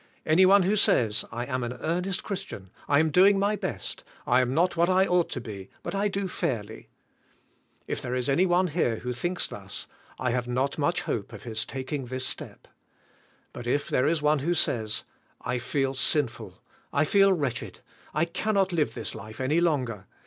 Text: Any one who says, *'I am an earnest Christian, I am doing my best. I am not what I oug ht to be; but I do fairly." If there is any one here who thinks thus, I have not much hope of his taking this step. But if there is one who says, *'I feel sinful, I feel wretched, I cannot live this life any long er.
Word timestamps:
Any 0.25 0.47
one 0.47 0.63
who 0.63 0.75
says, 0.75 1.23
*'I 1.31 1.45
am 1.45 1.63
an 1.63 1.73
earnest 1.79 2.23
Christian, 2.23 2.71
I 2.87 2.97
am 2.97 3.11
doing 3.11 3.37
my 3.37 3.55
best. 3.55 4.03
I 4.25 4.41
am 4.41 4.51
not 4.51 4.75
what 4.75 4.89
I 4.89 5.05
oug 5.05 5.25
ht 5.27 5.29
to 5.33 5.41
be; 5.41 5.69
but 5.83 5.93
I 5.93 6.07
do 6.07 6.27
fairly." 6.27 6.89
If 7.85 8.01
there 8.01 8.15
is 8.15 8.27
any 8.27 8.47
one 8.47 8.69
here 8.69 8.95
who 8.95 9.13
thinks 9.13 9.47
thus, 9.47 9.85
I 10.17 10.31
have 10.31 10.47
not 10.47 10.79
much 10.79 11.03
hope 11.03 11.33
of 11.33 11.43
his 11.43 11.67
taking 11.67 12.05
this 12.07 12.25
step. 12.25 12.67
But 13.53 13.67
if 13.67 13.89
there 13.89 14.07
is 14.07 14.23
one 14.23 14.39
who 14.39 14.55
says, 14.55 15.03
*'I 15.41 15.59
feel 15.59 15.93
sinful, 15.93 16.63
I 16.91 17.05
feel 17.05 17.31
wretched, 17.33 17.81
I 18.11 18.25
cannot 18.25 18.73
live 18.73 18.95
this 18.95 19.13
life 19.13 19.39
any 19.39 19.61
long 19.61 19.87
er. 19.91 20.07